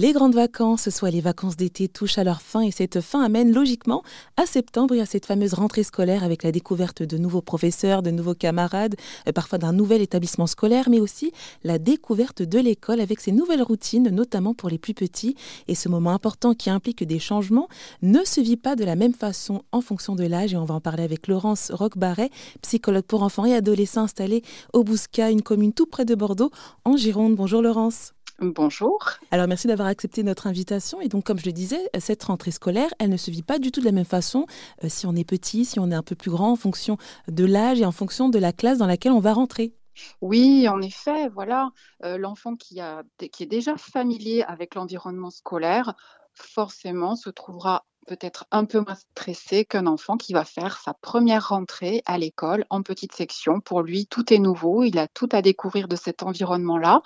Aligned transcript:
Les 0.00 0.12
grandes 0.12 0.36
vacances, 0.36 0.90
soit 0.90 1.10
les 1.10 1.20
vacances 1.20 1.56
d'été, 1.56 1.88
touchent 1.88 2.18
à 2.18 2.22
leur 2.22 2.40
fin 2.40 2.60
et 2.60 2.70
cette 2.70 3.00
fin 3.00 3.20
amène 3.20 3.52
logiquement 3.52 4.04
à 4.36 4.46
septembre 4.46 4.94
et 4.94 5.00
à 5.00 5.06
cette 5.06 5.26
fameuse 5.26 5.54
rentrée 5.54 5.82
scolaire 5.82 6.22
avec 6.22 6.44
la 6.44 6.52
découverte 6.52 7.02
de 7.02 7.18
nouveaux 7.18 7.42
professeurs, 7.42 8.00
de 8.00 8.12
nouveaux 8.12 8.36
camarades, 8.36 8.94
euh, 9.26 9.32
parfois 9.32 9.58
d'un 9.58 9.72
nouvel 9.72 10.00
établissement 10.00 10.46
scolaire, 10.46 10.88
mais 10.88 11.00
aussi 11.00 11.32
la 11.64 11.80
découverte 11.80 12.42
de 12.42 12.60
l'école 12.60 13.00
avec 13.00 13.18
ses 13.18 13.32
nouvelles 13.32 13.60
routines, 13.60 14.08
notamment 14.10 14.54
pour 14.54 14.68
les 14.68 14.78
plus 14.78 14.94
petits. 14.94 15.34
Et 15.66 15.74
ce 15.74 15.88
moment 15.88 16.12
important 16.12 16.54
qui 16.54 16.70
implique 16.70 17.02
des 17.02 17.18
changements 17.18 17.66
ne 18.00 18.22
se 18.24 18.40
vit 18.40 18.56
pas 18.56 18.76
de 18.76 18.84
la 18.84 18.94
même 18.94 19.14
façon 19.14 19.62
en 19.72 19.80
fonction 19.80 20.14
de 20.14 20.22
l'âge. 20.24 20.52
Et 20.52 20.56
on 20.56 20.64
va 20.64 20.76
en 20.76 20.80
parler 20.80 21.02
avec 21.02 21.26
Laurence 21.26 21.72
Roquebarret, 21.72 22.30
psychologue 22.62 23.02
pour 23.02 23.24
enfants 23.24 23.46
et 23.46 23.54
adolescents 23.54 24.02
installée 24.02 24.44
au 24.72 24.84
Bousca, 24.84 25.32
une 25.32 25.42
commune 25.42 25.72
tout 25.72 25.86
près 25.86 26.04
de 26.04 26.14
Bordeaux, 26.14 26.52
en 26.84 26.96
Gironde. 26.96 27.34
Bonjour 27.34 27.62
Laurence. 27.62 28.12
Bonjour. 28.40 28.98
Alors 29.32 29.48
merci 29.48 29.66
d'avoir 29.66 29.88
accepté 29.88 30.22
notre 30.22 30.46
invitation. 30.46 31.00
Et 31.00 31.08
donc 31.08 31.24
comme 31.24 31.38
je 31.38 31.46
le 31.46 31.52
disais, 31.52 31.90
cette 31.98 32.22
rentrée 32.22 32.52
scolaire, 32.52 32.88
elle 33.00 33.10
ne 33.10 33.16
se 33.16 33.32
vit 33.32 33.42
pas 33.42 33.58
du 33.58 33.72
tout 33.72 33.80
de 33.80 33.84
la 33.84 33.92
même 33.92 34.04
façon 34.04 34.46
euh, 34.84 34.88
si 34.88 35.06
on 35.06 35.16
est 35.16 35.24
petit, 35.24 35.64
si 35.64 35.80
on 35.80 35.90
est 35.90 35.94
un 35.94 36.04
peu 36.04 36.14
plus 36.14 36.30
grand, 36.30 36.52
en 36.52 36.56
fonction 36.56 36.98
de 37.26 37.44
l'âge 37.44 37.80
et 37.80 37.84
en 37.84 37.90
fonction 37.90 38.28
de 38.28 38.38
la 38.38 38.52
classe 38.52 38.78
dans 38.78 38.86
laquelle 38.86 39.10
on 39.10 39.18
va 39.18 39.32
rentrer. 39.32 39.74
Oui, 40.20 40.68
en 40.68 40.80
effet, 40.80 41.28
voilà, 41.28 41.70
euh, 42.04 42.16
l'enfant 42.16 42.54
qui, 42.54 42.78
a, 42.78 43.02
qui 43.32 43.42
est 43.42 43.46
déjà 43.46 43.76
familier 43.76 44.44
avec 44.46 44.76
l'environnement 44.76 45.30
scolaire, 45.30 45.94
forcément 46.34 47.16
se 47.16 47.30
trouvera 47.30 47.84
peut-être 48.06 48.46
un 48.50 48.64
peu 48.64 48.80
moins 48.80 48.94
stressé 48.94 49.64
qu'un 49.64 49.86
enfant 49.86 50.16
qui 50.16 50.32
va 50.32 50.44
faire 50.44 50.78
sa 50.78 50.94
première 50.94 51.48
rentrée 51.50 52.02
à 52.06 52.18
l'école 52.18 52.64
en 52.70 52.82
petite 52.82 53.14
section. 53.14 53.60
Pour 53.60 53.82
lui, 53.82 54.06
tout 54.06 54.32
est 54.32 54.38
nouveau, 54.38 54.82
il 54.82 54.98
a 54.98 55.08
tout 55.08 55.28
à 55.32 55.42
découvrir 55.42 55.88
de 55.88 55.96
cet 55.96 56.22
environnement-là. 56.22 57.02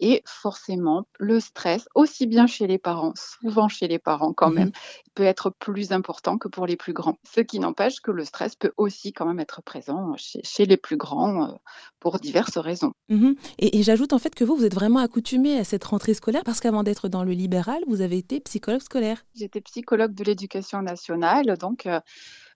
Et 0.00 0.22
forcément, 0.24 1.06
le 1.18 1.40
stress, 1.40 1.88
aussi 1.94 2.26
bien 2.26 2.46
chez 2.46 2.66
les 2.66 2.78
parents, 2.78 3.12
souvent 3.16 3.68
chez 3.68 3.88
les 3.88 3.98
parents 3.98 4.32
quand 4.32 4.50
mmh 4.50 4.54
même, 4.54 4.72
peut 5.14 5.24
être 5.24 5.50
plus 5.50 5.92
important 5.92 6.38
que 6.38 6.48
pour 6.48 6.66
les 6.66 6.76
plus 6.76 6.92
grands. 6.92 7.18
Ce 7.24 7.40
qui 7.40 7.58
n'empêche 7.58 8.00
que 8.00 8.10
le 8.10 8.24
stress 8.24 8.54
peut 8.54 8.72
aussi 8.76 9.12
quand 9.12 9.26
même 9.26 9.40
être 9.40 9.62
présent 9.62 10.14
chez, 10.16 10.66
les 10.66 10.76
plus 10.76 10.96
grands 10.96 11.48
euh, 11.48 11.52
pour 12.00 12.18
diverses 12.18 12.58
raisons. 12.58 12.92
Mmh 13.08 13.32
et, 13.58 13.82
j'ajoute 13.82 14.12
en 14.12 14.18
fait 14.18 14.34
que 14.34 14.44
vous, 14.44 14.56
vous 14.56 14.64
êtes 14.64 14.74
vraiment 14.74 15.00
accoutumé 15.00 15.58
à 15.58 15.64
cette 15.64 15.84
rentrée 15.84 16.14
scolaire 16.14 16.42
parce 16.44 16.60
qu'avant 16.60 16.82
d'être 16.82 17.08
dans 17.08 17.24
le 17.24 17.32
libéral, 17.32 17.82
vous 17.86 18.00
avez 18.00 18.18
été 18.18 18.40
psychologue 18.40 18.82
scolaire. 18.82 19.24
J'étais 19.34 19.60
psychologue 19.60 20.14
de 20.14 20.24
l'éducation 20.24 20.82
nationale, 20.82 21.56
donc 21.58 21.86
euh, 21.86 22.00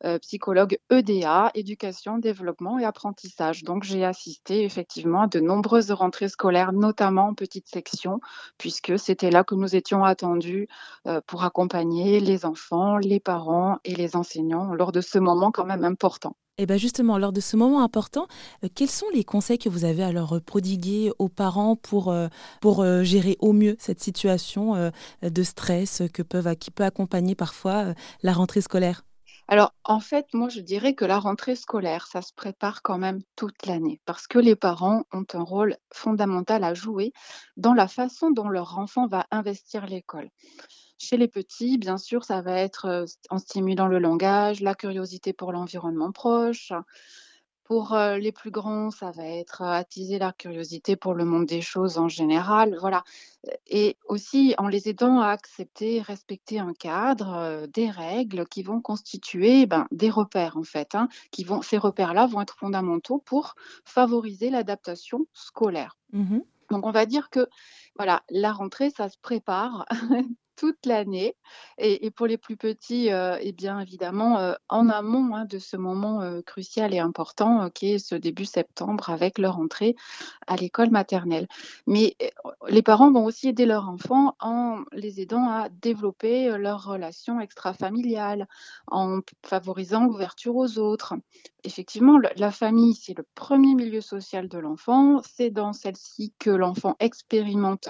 euh, 0.05 0.19
psychologue 0.19 0.79
EDA, 0.91 1.53
éducation, 1.55 2.19
développement 2.19 2.79
et 2.79 2.85
apprentissage. 2.85 3.63
Donc 3.63 3.85
j'ai 3.85 4.05
assisté 4.05 4.65
effectivement 4.65 5.23
à 5.23 5.27
de 5.29 5.39
nombreuses 5.39 5.93
rentrées 5.93 6.29
scolaires, 6.29 6.73
notamment 6.73 7.29
en 7.29 7.35
petite 7.35 7.69
section, 7.69 8.21
puisque 8.59 8.99
c'était 8.99 9.31
là 9.31 9.45
que 9.45 9.55
nous 9.55 9.77
étions 9.77 10.03
attendus 10.03 10.67
euh, 11.07 11.21
pour 11.27 11.45
accompagner 11.45 12.19
les 12.19 12.45
enfants, 12.45 12.99
les 12.99 13.21
parents 13.21 13.79
et 13.85 13.95
les 13.95 14.17
enseignants 14.17 14.75
lors 14.75 14.91
de 14.91 15.01
ce 15.01 15.19
moment 15.19 15.53
quand 15.53 15.67
même 15.67 15.85
important. 15.85 16.37
Et 16.59 16.65
eh 16.65 16.67
bien 16.67 16.77
justement, 16.77 17.17
lors 17.17 17.33
de 17.33 17.41
ce 17.41 17.57
moment 17.57 17.83
important, 17.83 18.27
euh, 18.65 18.69
quels 18.75 18.91
sont 18.91 19.07
les 19.15 19.25
conseils 19.25 19.59
que 19.59 19.69
vous 19.69 19.85
avez 19.85 20.03
à 20.03 20.11
leur 20.11 20.43
prodiguer 20.43 21.13
aux 21.19 21.29
parents 21.29 21.77
pour, 21.77 22.15
pour 22.61 22.85
gérer 23.05 23.37
au 23.41 23.53
mieux 23.53 23.77
cette 23.79 24.01
situation 24.01 24.91
de 25.23 25.43
stress 25.43 26.03
que 26.13 26.23
peuvent, 26.23 26.55
qui 26.57 26.71
peut 26.71 26.85
accompagner 26.85 27.35
parfois 27.35 27.95
la 28.23 28.33
rentrée 28.33 28.61
scolaire? 28.61 29.03
Alors, 29.53 29.75
en 29.85 30.01
fait, 30.01 30.33
moi, 30.33 30.49
je 30.49 30.61
dirais 30.61 30.95
que 30.95 31.05
la 31.05 31.19
rentrée 31.19 31.57
scolaire, 31.57 32.07
ça 32.07 32.23
se 32.23 32.33
prépare 32.33 32.81
quand 32.81 32.97
même 32.97 33.21
toute 33.37 33.67
l'année 33.67 34.01
parce 34.07 34.27
que 34.27 34.39
les 34.39 34.57
parents 34.57 35.05
ont 35.13 35.27
un 35.35 35.43
rôle 35.43 35.77
fondamental 35.93 36.65
à 36.65 36.73
jouer 36.73 37.13
dans 37.59 37.75
la 37.75 37.87
façon 37.87 38.31
dont 38.31 38.49
leur 38.49 38.79
enfant 38.79 39.07
va 39.07 39.27
investir 39.31 39.85
l'école. 39.85 40.31
Chez 40.97 41.19
les 41.19 41.29
petits, 41.29 41.77
bien 41.77 41.99
sûr, 41.99 42.25
ça 42.25 42.41
va 42.41 42.61
être 42.61 42.87
euh, 42.87 43.05
en 43.29 43.37
stimulant 43.37 43.89
le 43.89 43.99
langage, 43.99 44.63
la 44.63 44.75
curiosité 44.75 45.35
pour 45.35 45.53
l'environnement 45.53 46.13
proche, 46.13 46.73
pour 47.73 47.97
les 47.97 48.33
plus 48.33 48.51
grands, 48.51 48.91
ça 48.91 49.13
va 49.13 49.25
être 49.25 49.63
attiser 49.63 50.19
la 50.19 50.31
curiosité 50.31 50.95
pour 50.95 51.15
le 51.15 51.25
monde 51.25 51.47
des 51.47 51.63
choses 51.63 51.97
en 51.97 52.07
général, 52.07 52.77
voilà. 52.79 53.03
Et 53.67 53.97
aussi 54.11 54.55
en 54.59 54.69
les 54.69 54.91
aidant 54.91 55.23
à 55.23 55.29
accepter, 55.29 56.03
respecter 56.03 56.59
un 56.59 56.75
cadre, 56.75 57.67
des 57.69 57.89
règles 57.89 58.47
qui 58.47 58.63
vont 58.63 58.83
constituer 58.83 59.65
ben, 59.65 59.87
des 59.91 60.11
repères 60.11 60.59
en 60.59 60.65
fait. 60.65 60.95
Hein, 60.95 61.09
qui 61.31 61.45
vont, 61.45 61.63
ces 61.63 61.79
repères-là 61.79 62.27
vont 62.27 62.43
être 62.43 62.59
fondamentaux 62.59 63.23
pour 63.25 63.55
favoriser 63.87 64.51
l'adaptation 64.51 65.25
scolaire. 65.33 65.97
Mmh 66.13 66.41
Donc 66.69 66.85
on 66.85 66.91
va 66.91 67.07
dire 67.07 67.31
que 67.31 67.49
voilà, 67.97 68.23
la 68.29 68.53
rentrée, 68.53 68.91
ça 68.91 69.09
se 69.09 69.17
prépare 69.17 69.87
toute 70.57 70.87
l'année. 70.87 71.35
Et, 71.79 72.11
pour 72.11 72.27
les 72.27 72.39
plus 72.39 72.57
petits, 72.57 73.11
euh, 73.13 73.37
eh 73.41 73.53
bien 73.53 73.81
évidemment, 73.81 74.39
euh, 74.39 74.55
en 74.69 74.89
amont 74.89 75.35
hein, 75.35 75.45
de 75.45 75.59
ce 75.59 75.77
moment 75.77 76.21
euh, 76.21 76.41
crucial 76.43 76.95
et 76.95 76.99
important 76.99 77.71
qui 77.71 77.93
est 77.93 77.99
ce 77.99 78.15
début 78.15 78.45
septembre 78.45 79.11
avec 79.11 79.39
leur 79.39 79.59
entrée 79.59 79.97
à 80.47 80.57
l'école 80.57 80.91
maternelle. 80.91 81.49
Mais 81.87 82.17
les 82.69 82.83
parents 82.83 83.11
vont 83.11 83.25
aussi 83.25 83.49
aider 83.49 83.67
leurs 83.67 83.89
enfants 83.89 84.37
en 84.41 84.83
les 84.93 85.21
aidant 85.21 85.49
à 85.49 85.69
développer 85.69 86.57
leurs 86.59 86.85
relations 86.85 87.41
extra-familiales, 87.41 88.47
en 88.87 89.21
favorisant 89.45 90.05
l'ouverture 90.05 90.57
aux 90.57 90.79
autres. 90.79 91.15
Effectivement, 91.65 92.19
la 92.37 92.51
famille, 92.51 92.95
c'est 92.95 93.17
le 93.17 93.25
premier 93.35 93.75
milieu 93.75 94.01
social 94.01 94.49
de 94.49 94.59
l'enfant. 94.59 95.21
C'est 95.23 95.51
dans 95.51 95.73
celle-ci 95.73 96.33
que 96.39 96.51
l'enfant 96.51 96.97
expérimente 96.99 97.89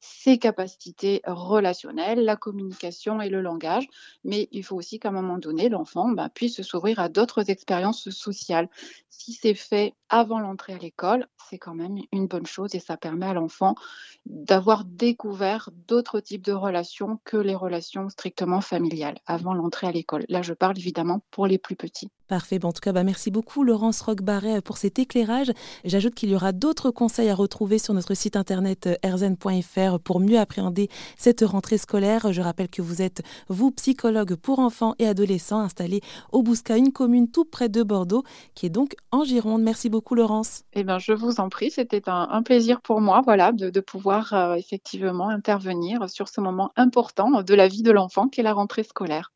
ses 0.00 0.38
capacités 0.38 1.22
relationnelles 1.26 2.03
la 2.14 2.36
communication 2.36 3.20
et 3.20 3.28
le 3.28 3.40
langage, 3.40 3.88
mais 4.24 4.48
il 4.52 4.64
faut 4.64 4.76
aussi 4.76 4.98
qu'à 4.98 5.08
un 5.08 5.12
moment 5.12 5.38
donné, 5.38 5.68
l'enfant 5.68 6.10
bah, 6.10 6.28
puisse 6.28 6.62
s'ouvrir 6.62 6.98
à 6.98 7.08
d'autres 7.08 7.50
expériences 7.50 8.10
sociales. 8.10 8.68
Si 9.10 9.32
c'est 9.32 9.54
fait 9.54 9.94
avant 10.14 10.38
l'entrée 10.38 10.74
à 10.74 10.78
l'école, 10.78 11.26
c'est 11.50 11.58
quand 11.58 11.74
même 11.74 11.98
une 12.12 12.28
bonne 12.28 12.46
chose 12.46 12.76
et 12.76 12.78
ça 12.78 12.96
permet 12.96 13.26
à 13.26 13.34
l'enfant 13.34 13.74
d'avoir 14.26 14.84
découvert 14.84 15.70
d'autres 15.88 16.20
types 16.20 16.44
de 16.44 16.52
relations 16.52 17.18
que 17.24 17.36
les 17.36 17.56
relations 17.56 18.08
strictement 18.08 18.60
familiales 18.60 19.18
avant 19.26 19.54
l'entrée 19.54 19.88
à 19.88 19.92
l'école. 19.92 20.24
Là, 20.28 20.40
je 20.40 20.54
parle 20.54 20.78
évidemment 20.78 21.22
pour 21.32 21.48
les 21.48 21.58
plus 21.58 21.74
petits. 21.74 22.10
Parfait. 22.28 22.64
en 22.64 22.72
tout 22.72 22.80
cas, 22.80 22.92
bah, 22.92 23.02
merci 23.02 23.30
beaucoup 23.30 23.64
Laurence 23.64 24.00
Roquebarret 24.00 24.62
pour 24.62 24.78
cet 24.78 24.98
éclairage. 24.98 25.52
J'ajoute 25.84 26.14
qu'il 26.14 26.30
y 26.30 26.34
aura 26.34 26.52
d'autres 26.52 26.90
conseils 26.90 27.28
à 27.28 27.34
retrouver 27.34 27.78
sur 27.78 27.92
notre 27.92 28.14
site 28.14 28.36
internet 28.36 28.88
erzen.fr 29.02 29.78
euh, 29.78 29.98
pour 29.98 30.20
mieux 30.20 30.38
appréhender 30.38 30.88
cette 31.18 31.42
rentrée 31.42 31.76
scolaire. 31.76 32.32
Je 32.32 32.40
rappelle 32.40 32.70
que 32.70 32.80
vous 32.80 33.02
êtes, 33.02 33.22
vous, 33.48 33.72
psychologue 33.72 34.36
pour 34.36 34.60
enfants 34.60 34.94
et 34.98 35.06
adolescents 35.06 35.60
installé 35.60 36.00
au 36.32 36.42
Bousca, 36.42 36.78
une 36.78 36.92
commune 36.92 37.30
tout 37.30 37.44
près 37.44 37.68
de 37.68 37.82
Bordeaux, 37.82 38.22
qui 38.54 38.66
est 38.66 38.70
donc 38.70 38.94
en 39.10 39.24
Gironde. 39.24 39.62
Merci 39.62 39.90
beaucoup 39.90 40.03
Laurence. 40.12 40.64
Eh 40.74 40.84
bien, 40.84 40.98
je 40.98 41.12
vous 41.12 41.40
en 41.40 41.48
prie, 41.48 41.70
c'était 41.70 42.02
un, 42.06 42.42
plaisir 42.42 42.82
pour 42.82 43.00
moi 43.00 43.22
voilà, 43.24 43.52
de, 43.52 43.80
pouvoir 43.80 44.32
euh, 44.34 44.54
effectivement 44.54 45.30
intervenir 45.30 46.10
sur 46.10 46.28
ce 46.28 46.40
moment 46.40 46.72
important 46.76 47.42
de 47.42 47.54
la 47.54 47.68
vie 47.68 47.82
de 47.82 47.90
l'enfant 47.90 48.28
qui 48.28 48.40
est 48.40 48.44
la 48.44 48.52
rentrée 48.52 48.84
scolaire. 48.84 49.32